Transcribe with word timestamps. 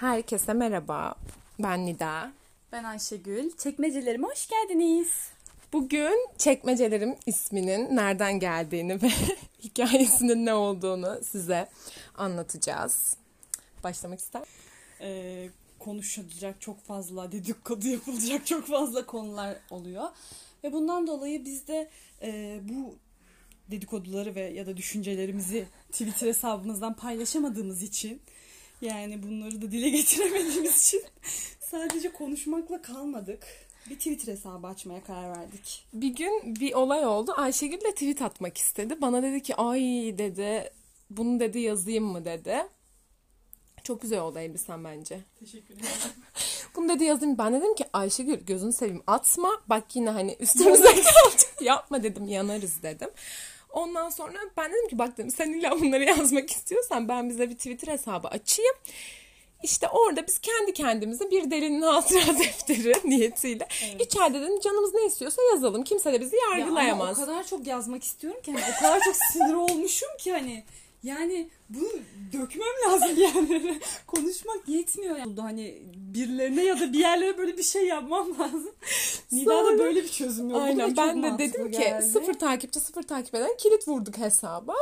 Herkese 0.00 0.52
merhaba. 0.52 1.14
Ben 1.58 1.86
Nida. 1.86 2.32
Ben 2.72 2.84
Ayşegül. 2.84 3.50
Çekmecelerime 3.56 4.26
hoş 4.26 4.48
geldiniz. 4.48 5.08
Bugün 5.72 6.28
çekmecelerim 6.36 7.16
isminin 7.26 7.96
nereden 7.96 8.40
geldiğini 8.40 9.02
ve 9.02 9.08
hikayesinin 9.64 10.46
ne 10.46 10.54
olduğunu 10.54 11.18
size 11.24 11.68
anlatacağız. 12.14 13.16
Başlamak 13.84 14.18
ister 14.18 14.42
Ee, 15.00 15.48
konuşulacak 15.78 16.60
çok 16.60 16.80
fazla, 16.84 17.32
dedikodu 17.32 17.88
yapılacak 17.88 18.46
çok 18.46 18.66
fazla 18.66 19.06
konular 19.06 19.56
oluyor. 19.70 20.04
Ve 20.64 20.72
bundan 20.72 21.06
dolayı 21.06 21.44
biz 21.44 21.68
de 21.68 21.90
e, 22.22 22.60
bu 22.62 22.94
dedikoduları 23.70 24.34
ve 24.34 24.40
ya 24.40 24.66
da 24.66 24.76
düşüncelerimizi 24.76 25.66
Twitter 25.92 26.26
hesabımızdan 26.26 26.94
paylaşamadığımız 26.94 27.82
için 27.82 28.20
yani 28.80 29.22
bunları 29.22 29.62
da 29.62 29.72
dile 29.72 29.88
getiremediğimiz 29.88 30.82
için 30.82 31.02
sadece 31.60 32.12
konuşmakla 32.12 32.82
kalmadık. 32.82 33.46
Bir 33.90 33.96
Twitter 33.96 34.32
hesabı 34.32 34.66
açmaya 34.66 35.04
karar 35.04 35.36
verdik. 35.36 35.86
Bir 35.92 36.08
gün 36.08 36.56
bir 36.60 36.74
olay 36.74 37.06
oldu. 37.06 37.32
Ayşegül 37.36 37.80
de 37.80 37.92
tweet 37.92 38.22
atmak 38.22 38.58
istedi. 38.58 39.00
Bana 39.00 39.22
dedi 39.22 39.42
ki 39.42 39.56
ay 39.56 39.80
dedi 40.18 40.72
bunu 41.10 41.40
dedi 41.40 41.58
yazayım 41.58 42.04
mı 42.04 42.24
dedi. 42.24 42.56
Çok 43.84 44.02
güzel 44.02 44.20
oldu 44.20 44.38
elbisen 44.38 44.84
bence. 44.84 45.20
Teşekkür 45.40 45.74
ederim. 45.74 45.92
Bunu 46.76 46.88
dedi 46.88 47.04
yazayım. 47.04 47.38
Ben 47.38 47.54
dedim 47.54 47.74
ki 47.74 47.84
Ayşegül 47.92 48.34
gözünü 48.46 48.72
seveyim 48.72 49.02
atma. 49.06 49.50
Bak 49.66 49.96
yine 49.96 50.10
hani 50.10 50.36
üstümüze 50.40 50.84
kalacak. 50.84 51.60
Yapma 51.60 52.02
dedim 52.02 52.28
yanarız 52.28 52.82
dedim. 52.82 53.10
Ondan 53.72 54.10
sonra 54.10 54.38
ben 54.56 54.72
dedim 54.72 54.88
ki 54.88 54.98
bak 54.98 55.18
dedim 55.18 55.30
sen 55.30 55.52
illa 55.52 55.80
bunları 55.80 56.04
yazmak 56.18 56.50
istiyorsan 56.50 57.08
ben 57.08 57.28
bize 57.30 57.50
bir 57.50 57.54
Twitter 57.54 57.92
hesabı 57.92 58.28
açayım. 58.28 58.74
İşte 59.62 59.88
orada 59.88 60.26
biz 60.26 60.38
kendi 60.38 60.72
kendimize 60.72 61.30
bir 61.30 61.50
delinin 61.50 61.82
hatıra 61.82 62.38
defteri 62.38 62.92
niyetiyle 63.04 63.68
içeride 64.00 64.40
dedim 64.40 64.60
canımız 64.60 64.94
ne 64.94 65.06
istiyorsa 65.06 65.42
yazalım. 65.52 65.84
Kimse 65.84 66.12
de 66.12 66.20
bizi 66.20 66.36
Ya 66.36 66.42
ama 66.46 66.58
yargılayamaz. 66.58 67.18
o 67.18 67.20
kadar 67.20 67.46
çok 67.46 67.66
yazmak 67.66 68.02
istiyorum 68.04 68.40
ki 68.42 68.52
hani 68.52 68.64
o 68.76 68.80
kadar 68.80 69.00
çok 69.00 69.16
sinir 69.32 69.54
olmuşum 69.54 70.08
ki 70.18 70.32
hani 70.32 70.64
yani 71.02 71.48
bunu 71.68 71.88
dökmem 72.32 72.68
lazım 72.86 73.10
yani. 73.16 73.80
Konuşmak 74.06 74.68
yetmiyor 74.68 75.16
yani. 75.16 75.40
Hani 75.40 75.82
birilerine 75.96 76.64
ya 76.64 76.80
da 76.80 76.92
bir 76.92 76.98
yerlere 76.98 77.38
böyle 77.38 77.58
bir 77.58 77.62
şey 77.62 77.86
yapmam 77.86 78.38
lazım. 78.38 78.72
Nida 79.32 79.50
da 79.50 79.64
Sonra- 79.64 79.78
böyle 79.78 80.02
bir 80.02 80.08
çözüm 80.08 80.50
yok. 80.50 80.60
Aynen 80.62 80.96
ben 80.96 81.22
de 81.22 81.38
dedim 81.38 81.70
ki 81.70 81.78
geldi. 81.78 82.06
sıfır 82.06 82.34
takipçi 82.34 82.80
sıfır 82.80 83.02
takip 83.02 83.34
eden 83.34 83.56
kilit 83.58 83.88
vurduk 83.88 84.18
hesaba. 84.18 84.74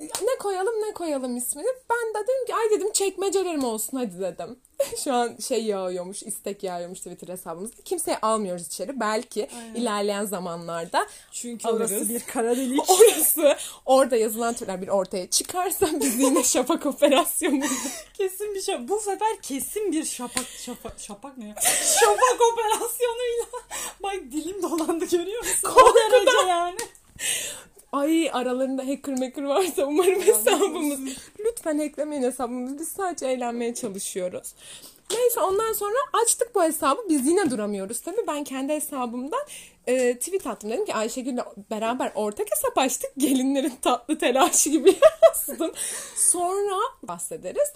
Ne 0.00 0.38
koyalım 0.38 0.74
ne 0.88 0.92
koyalım 0.94 1.36
ismini. 1.36 1.66
Ben 1.90 2.14
de 2.14 2.24
dedim 2.24 2.46
ki 2.46 2.54
ay 2.54 2.70
dedim 2.70 2.92
çekmecelerim 2.92 3.64
olsun 3.64 3.96
hadi 3.96 4.20
dedim. 4.20 4.58
Şu 5.04 5.12
an 5.12 5.36
şey 5.48 5.64
yağıyormuş 5.64 6.22
istek 6.22 6.62
yağıyormuş 6.62 6.98
Twitter 6.98 7.28
hesabımızda. 7.28 7.82
Kimseyi 7.84 8.16
almıyoruz 8.22 8.66
içeri. 8.66 9.00
Belki 9.00 9.48
Aynen. 9.56 9.74
ilerleyen 9.74 10.24
zamanlarda 10.24 11.06
Çünkü 11.32 11.68
alırız. 11.68 11.92
orası 11.92 12.08
bir 12.08 12.20
kara 12.20 12.56
delik. 12.56 12.90
orası 12.90 13.56
orada 13.86 14.16
yazılan 14.16 14.54
türler 14.54 14.82
bir 14.82 14.88
ortaya 14.88 15.30
çıkarsa 15.30 15.86
biz 16.00 16.18
yine 16.20 16.44
şafak 16.44 16.86
operasyonu. 16.86 17.64
kesin 18.14 18.54
bir 18.54 18.62
şey. 18.62 18.88
Bu 18.88 19.00
sefer 19.00 19.40
kesin 19.42 19.92
bir 19.92 20.04
şapak 20.04 20.46
şapak 20.66 21.00
şapak 21.00 21.38
ne 21.38 21.48
ya? 21.48 21.54
Şafak 22.00 22.38
operasyonuyla. 22.52 23.46
Bak 24.02 24.16
dilim 24.32 24.62
dolandı 24.62 25.04
görüyor 25.04 25.38
musun? 25.44 25.70
Derece 26.12 26.48
yani. 26.48 26.76
Ay 27.92 28.30
aralarında 28.32 28.82
hacker 28.82 29.18
maker 29.18 29.42
varsa 29.42 29.84
umarım 29.84 30.20
hesabımız. 30.20 31.00
Lütfen 31.38 31.78
hacklemeyin 31.78 32.22
hesabımızı. 32.22 32.78
Biz 32.78 32.88
sadece 32.88 33.26
eğlenmeye 33.26 33.74
çalışıyoruz. 33.74 34.54
Neyse 35.14 35.40
ondan 35.40 35.72
sonra 35.72 35.96
açtık 36.24 36.54
bu 36.54 36.62
hesabı. 36.62 37.00
Biz 37.08 37.26
yine 37.26 37.50
duramıyoruz 37.50 38.00
tabii. 38.00 38.26
Ben 38.26 38.44
kendi 38.44 38.72
hesabımdan 38.72 39.40
e, 39.86 40.18
tweet 40.18 40.46
attım. 40.46 40.70
Dedim 40.70 40.84
ki 40.84 40.94
Ayşegül'le 40.94 41.40
beraber 41.70 42.12
ortak 42.14 42.46
hesap 42.50 42.78
açtık. 42.78 43.10
Gelinlerin 43.18 43.72
tatlı 43.82 44.18
telaşı 44.18 44.70
gibi 44.70 44.96
yazdım. 45.22 45.72
Sonra 46.16 46.76
bahsederiz. 47.02 47.72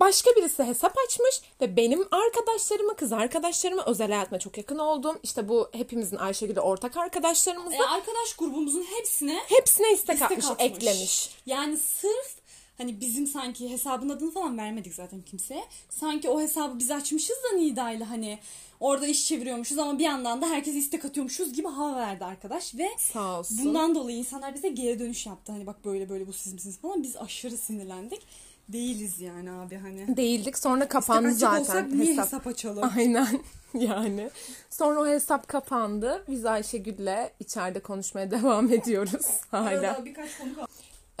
Başka 0.00 0.30
birisi 0.36 0.64
hesap 0.64 0.94
açmış 1.06 1.40
ve 1.60 1.76
benim 1.76 2.00
arkadaşlarıma, 2.10 2.94
kız 2.96 3.12
arkadaşlarıma, 3.12 3.84
özel 3.86 4.10
hayatıma 4.12 4.38
çok 4.38 4.58
yakın 4.58 4.78
olduğum, 4.78 5.18
işte 5.22 5.48
bu 5.48 5.68
hepimizin 5.72 6.16
Ayşegül'le 6.16 6.58
ortak 6.60 6.96
arkadaşlarımızla 6.96 7.76
E, 7.76 7.86
arkadaş 7.88 8.32
grubumuzun 8.38 8.82
hepsine 8.98 9.40
hepsine 9.48 9.92
istek, 9.92 10.14
istek 10.14 10.30
atmış, 10.30 10.44
atmış. 10.46 10.66
eklemiş. 10.66 11.30
Yani 11.46 11.76
sırf 11.76 12.36
hani 12.78 13.00
bizim 13.00 13.26
sanki 13.26 13.70
hesabın 13.70 14.08
adını 14.08 14.30
falan 14.30 14.58
vermedik 14.58 14.94
zaten 14.94 15.22
kimseye. 15.22 15.64
Sanki 15.90 16.28
o 16.30 16.40
hesabı 16.40 16.78
biz 16.78 16.90
açmışız 16.90 17.36
da 17.52 17.56
Nida'yla 17.56 18.10
hani 18.10 18.38
orada 18.80 19.06
iş 19.06 19.26
çeviriyormuşuz 19.26 19.78
ama 19.78 19.98
bir 19.98 20.04
yandan 20.04 20.42
da 20.42 20.46
herkese 20.46 20.78
istek 20.78 21.04
atıyormuşuz 21.04 21.52
gibi 21.52 21.68
hava 21.68 21.96
verdi 21.96 22.24
arkadaş 22.24 22.74
ve 22.74 22.88
Sağ 22.98 23.38
olsun. 23.38 23.58
bundan 23.64 23.94
dolayı 23.94 24.16
insanlar 24.16 24.54
bize 24.54 24.68
geri 24.68 24.98
dönüş 24.98 25.26
yaptı. 25.26 25.52
Hani 25.52 25.66
bak 25.66 25.84
böyle 25.84 26.08
böyle 26.08 26.26
bu 26.26 26.32
siz 26.32 26.52
misiniz 26.52 26.78
falan. 26.78 27.02
Biz 27.02 27.16
aşırı 27.16 27.56
sinirlendik. 27.56 28.22
Değiliz 28.68 29.20
yani 29.20 29.50
abi 29.50 29.76
hani. 29.76 30.16
Değildik. 30.16 30.58
Sonra 30.58 30.88
kapandı 30.88 31.28
İstek 31.28 31.40
zaten 31.40 31.60
olsak 31.60 31.90
niye 31.92 32.12
hesap. 32.12 32.24
hesap 32.26 32.46
açalım? 32.46 32.90
Aynen 32.96 33.40
yani. 33.74 34.30
Sonra 34.70 35.00
o 35.00 35.06
hesap 35.06 35.48
kapandı. 35.48 36.24
Biz 36.28 36.44
Ayşegül'le 36.46 37.30
içeride 37.40 37.80
konuşmaya 37.80 38.30
devam 38.30 38.72
ediyoruz 38.72 39.26
hala. 39.50 39.68
Arada 39.68 40.04
birkaç 40.04 40.38
konu 40.38 40.54
kaldı. 40.54 40.68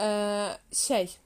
Ee, 0.00 0.48
şey 0.72 1.16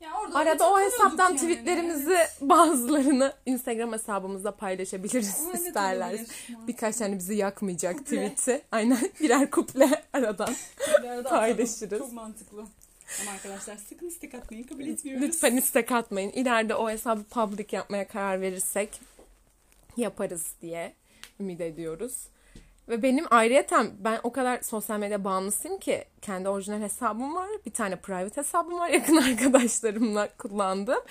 Yani 0.00 0.14
orada 0.24 0.38
arada 0.38 0.70
o 0.70 0.80
hesaptan 0.80 1.28
yani. 1.28 1.36
tweetlerimizi 1.36 2.16
bazılarını 2.40 3.32
Instagram 3.46 3.92
hesabımızda 3.92 4.50
paylaşabiliriz 4.56 5.40
evet, 5.48 5.54
isterler. 5.60 6.20
Birkaç 6.68 7.00
hani 7.00 7.18
bizi 7.18 7.34
yakmayacak 7.34 7.98
Kuple. 7.98 8.34
tweet'i. 8.34 8.62
Aynen 8.72 8.98
birer 9.20 9.50
kuple 9.50 10.02
aradan. 10.12 10.54
Bir 11.02 11.08
arada 11.08 11.28
paylaşırız. 11.28 11.82
atalım. 11.82 12.02
Çok 12.02 12.12
mantıklı. 12.12 12.64
Ama 13.20 13.30
arkadaşlar 13.30 13.76
sakın 13.76 14.06
istek 14.06 14.34
atmayın 14.34 14.62
kabul 14.62 14.86
etmiyoruz. 14.86 15.22
Lütfen 15.22 15.56
istek 15.56 15.92
atmayın. 15.92 16.30
İleride 16.30 16.74
o 16.74 16.90
hesabı 16.90 17.24
public 17.24 17.66
yapmaya 17.72 18.08
karar 18.08 18.40
verirsek 18.40 19.00
yaparız 19.96 20.54
diye 20.62 20.94
ümit 21.40 21.60
ediyoruz. 21.60 22.26
Ve 22.88 23.02
benim 23.02 23.24
ayrıyeten 23.30 23.90
ben 23.98 24.20
o 24.22 24.32
kadar 24.32 24.60
sosyal 24.60 24.98
medya 24.98 25.24
bağımlısıyım 25.24 25.78
ki 25.78 26.04
kendi 26.22 26.48
orijinal 26.48 26.80
hesabım 26.80 27.34
var. 27.34 27.48
Bir 27.66 27.70
tane 27.70 27.96
private 27.96 28.36
hesabım 28.36 28.78
var 28.78 28.88
yakın 28.92 29.16
arkadaşlarımla 29.16 30.28
kullandığım. 30.38 31.02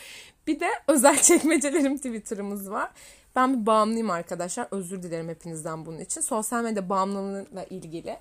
Bir 0.48 0.60
de 0.60 0.70
özel 0.88 1.22
çekmecelerim 1.22 1.98
Twitter'ımız 1.98 2.72
var. 2.72 2.92
Ben 3.36 3.62
bir 3.62 3.66
bağımlıyım 3.66 4.10
arkadaşlar. 4.10 4.68
Özür 4.72 5.04
dilerim 5.04 5.30
hepinizden 5.30 5.86
bunun 5.86 6.00
için. 6.00 6.22
Sosyal 6.22 6.64
medya 6.64 6.90
bağımlılığıyla 6.90 7.64
ilgili 7.64 8.18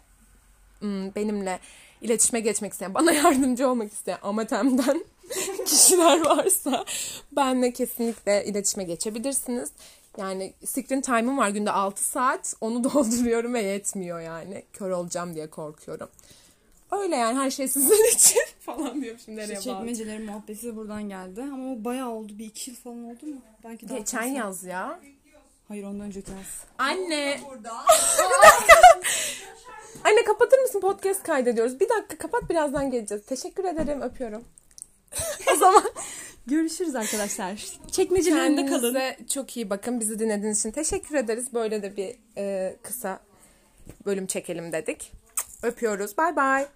hmm, 0.81 1.15
benimle 1.15 1.61
iletişime 2.01 2.41
geçmek 2.41 2.73
isteyen, 2.73 2.95
bana 2.95 3.13
yardımcı 3.23 3.69
olmak 3.69 3.93
isteyen 3.93 4.19
Amatem'den 4.23 5.05
kişiler 5.67 6.25
varsa 6.25 6.85
benle 7.33 7.73
kesinlikle 7.73 8.45
iletişime 8.45 8.85
geçebilirsiniz. 8.85 9.71
Yani 10.19 10.53
screen 10.65 11.01
time'ım 11.01 11.39
var 11.39 11.49
günde 11.49 11.71
6 11.71 12.05
saat. 12.05 12.55
Onu 12.61 12.85
dolduruyorum 12.95 13.55
ve 13.55 13.63
yetmiyor 13.63 14.21
yani. 14.21 14.63
Kör 14.73 14.91
olacağım 14.91 15.35
diye 15.35 15.51
korkuyorum. 15.51 16.09
Öyle 16.93 17.17
yani 17.17 17.39
her 17.39 17.51
şey 17.51 17.69
sizin 17.69 18.15
için 18.17 18.41
falan 18.61 19.03
diyorum 19.03 19.21
şimdi 19.25 19.39
nereye 19.41 19.53
İşte 19.53 19.65
çekmecelerin 19.65 20.27
muhabbeti 20.27 20.63
de 20.67 20.77
buradan 20.77 21.09
geldi. 21.09 21.43
Ama 21.43 21.73
o 21.73 21.85
bayağı 21.85 22.09
oldu. 22.11 22.39
Bir 22.39 22.47
iki 22.47 22.71
yıl 22.71 22.77
falan 22.77 23.05
oldu 23.05 23.27
mu? 23.27 23.41
Belki 23.65 23.89
daha 23.89 23.99
Geçen 23.99 24.19
fazla. 24.21 24.35
yaz 24.35 24.65
ya. 24.65 25.01
Hayır 25.69 25.85
ondan 25.85 26.01
önceki 26.07 26.31
yaz. 26.31 26.65
Anne. 26.79 27.41
Anne 30.05 30.25
kapatır 30.25 30.59
mısın? 30.59 30.81
Podcast 30.81 31.23
kaydediyoruz. 31.23 31.81
Bir 31.81 31.89
dakika 31.89 32.19
kapat 32.19 32.51
birazdan 32.51 32.91
geleceğiz. 32.91 33.27
Teşekkür 33.27 33.65
ederim. 33.65 34.03
Öpüyorum. 34.03 34.45
o 35.55 35.57
zaman 35.57 35.85
Görüşürüz 36.47 36.95
arkadaşlar. 36.95 37.67
Çekmecelerinde 37.91 38.67
kalın. 38.67 38.95
Kendinize 38.95 39.17
çok 39.29 39.57
iyi 39.57 39.71
bakın. 39.71 40.01
Bizi 40.01 40.19
dinlediğiniz 40.19 40.59
için 40.59 40.71
teşekkür 40.71 41.15
ederiz. 41.15 41.55
Böyle 41.55 41.83
de 41.83 41.97
bir 41.97 42.17
e, 42.37 42.77
kısa 42.83 43.21
bölüm 44.07 44.27
çekelim 44.27 44.73
dedik. 44.73 45.13
Öpüyoruz. 45.63 46.17
Bay 46.19 46.37
bay. 46.37 46.67